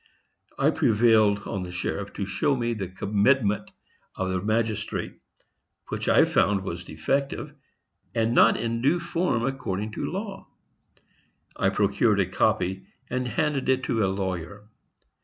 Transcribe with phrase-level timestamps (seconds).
[0.57, 3.69] I prevailed on the sheriff to show me the commitment
[4.15, 5.19] of the magistrate,
[5.89, 7.53] which I found was defective,
[8.15, 10.47] and not in due form according to law.
[11.55, 14.67] I procured a copy and handed it to a lawyer.